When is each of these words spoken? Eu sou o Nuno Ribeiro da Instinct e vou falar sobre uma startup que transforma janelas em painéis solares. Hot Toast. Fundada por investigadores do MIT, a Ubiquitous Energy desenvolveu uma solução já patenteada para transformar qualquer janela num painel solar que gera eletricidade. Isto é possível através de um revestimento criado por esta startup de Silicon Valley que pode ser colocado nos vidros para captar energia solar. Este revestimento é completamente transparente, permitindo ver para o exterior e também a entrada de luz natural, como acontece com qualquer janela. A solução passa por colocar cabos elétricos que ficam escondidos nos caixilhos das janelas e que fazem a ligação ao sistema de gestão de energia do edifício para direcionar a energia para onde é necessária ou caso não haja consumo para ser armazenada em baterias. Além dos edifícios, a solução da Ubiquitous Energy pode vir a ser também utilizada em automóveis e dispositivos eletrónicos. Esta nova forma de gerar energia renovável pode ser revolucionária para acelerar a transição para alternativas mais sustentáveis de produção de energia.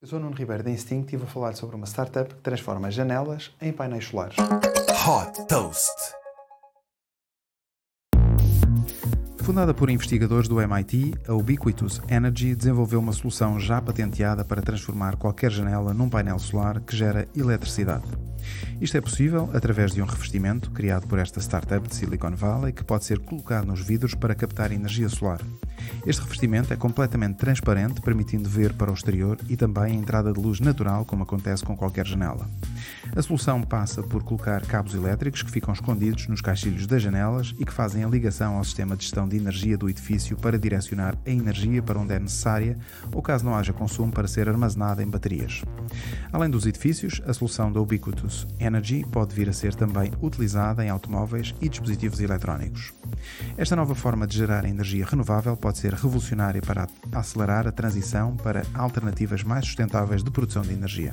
Eu 0.00 0.06
sou 0.06 0.20
o 0.20 0.22
Nuno 0.22 0.36
Ribeiro 0.36 0.62
da 0.62 0.70
Instinct 0.70 1.12
e 1.12 1.18
vou 1.18 1.26
falar 1.26 1.56
sobre 1.56 1.74
uma 1.74 1.84
startup 1.84 2.32
que 2.32 2.40
transforma 2.40 2.88
janelas 2.88 3.50
em 3.60 3.72
painéis 3.72 4.04
solares. 4.04 4.36
Hot 4.38 5.44
Toast. 5.48 5.90
Fundada 9.38 9.74
por 9.74 9.90
investigadores 9.90 10.46
do 10.46 10.60
MIT, 10.60 11.14
a 11.26 11.34
Ubiquitous 11.34 12.00
Energy 12.08 12.54
desenvolveu 12.54 13.00
uma 13.00 13.12
solução 13.12 13.58
já 13.58 13.82
patenteada 13.82 14.44
para 14.44 14.62
transformar 14.62 15.16
qualquer 15.16 15.50
janela 15.50 15.92
num 15.92 16.08
painel 16.08 16.38
solar 16.38 16.80
que 16.80 16.96
gera 16.96 17.26
eletricidade. 17.34 18.06
Isto 18.80 18.98
é 18.98 19.00
possível 19.00 19.50
através 19.52 19.92
de 19.92 20.00
um 20.00 20.06
revestimento 20.06 20.70
criado 20.70 21.08
por 21.08 21.18
esta 21.18 21.40
startup 21.40 21.88
de 21.88 21.96
Silicon 21.96 22.36
Valley 22.36 22.72
que 22.72 22.84
pode 22.84 23.04
ser 23.04 23.18
colocado 23.18 23.66
nos 23.66 23.80
vidros 23.80 24.14
para 24.14 24.36
captar 24.36 24.70
energia 24.70 25.08
solar. 25.08 25.40
Este 26.06 26.22
revestimento 26.22 26.72
é 26.72 26.76
completamente 26.76 27.36
transparente, 27.36 28.00
permitindo 28.00 28.48
ver 28.48 28.72
para 28.72 28.90
o 28.90 28.94
exterior 28.94 29.38
e 29.48 29.56
também 29.56 29.84
a 29.84 29.94
entrada 29.94 30.32
de 30.32 30.40
luz 30.40 30.60
natural, 30.60 31.04
como 31.04 31.22
acontece 31.22 31.64
com 31.64 31.76
qualquer 31.76 32.06
janela. 32.06 32.48
A 33.16 33.22
solução 33.22 33.62
passa 33.62 34.02
por 34.02 34.22
colocar 34.22 34.64
cabos 34.66 34.94
elétricos 34.94 35.42
que 35.42 35.50
ficam 35.50 35.72
escondidos 35.72 36.28
nos 36.28 36.40
caixilhos 36.40 36.86
das 36.86 37.02
janelas 37.02 37.54
e 37.58 37.64
que 37.64 37.72
fazem 37.72 38.04
a 38.04 38.08
ligação 38.08 38.56
ao 38.56 38.64
sistema 38.64 38.96
de 38.96 39.04
gestão 39.04 39.28
de 39.28 39.36
energia 39.36 39.76
do 39.76 39.88
edifício 39.88 40.36
para 40.36 40.58
direcionar 40.58 41.16
a 41.26 41.30
energia 41.30 41.82
para 41.82 41.98
onde 41.98 42.14
é 42.14 42.18
necessária 42.18 42.78
ou 43.12 43.22
caso 43.22 43.44
não 43.44 43.54
haja 43.54 43.72
consumo 43.72 44.12
para 44.12 44.28
ser 44.28 44.48
armazenada 44.48 45.02
em 45.02 45.08
baterias. 45.08 45.62
Além 46.32 46.50
dos 46.50 46.66
edifícios, 46.66 47.20
a 47.26 47.32
solução 47.32 47.72
da 47.72 47.80
Ubiquitous 47.80 48.46
Energy 48.58 49.04
pode 49.10 49.34
vir 49.34 49.48
a 49.48 49.52
ser 49.52 49.74
também 49.74 50.12
utilizada 50.22 50.84
em 50.84 50.90
automóveis 50.90 51.54
e 51.60 51.68
dispositivos 51.68 52.20
eletrónicos. 52.20 52.92
Esta 53.56 53.76
nova 53.76 53.94
forma 53.94 54.26
de 54.26 54.36
gerar 54.36 54.64
energia 54.64 55.06
renovável 55.06 55.56
pode 55.56 55.78
ser 55.78 55.94
revolucionária 55.94 56.60
para 56.60 56.86
acelerar 57.12 57.66
a 57.66 57.72
transição 57.72 58.36
para 58.36 58.62
alternativas 58.74 59.42
mais 59.42 59.64
sustentáveis 59.64 60.22
de 60.22 60.30
produção 60.30 60.62
de 60.62 60.72
energia. 60.72 61.12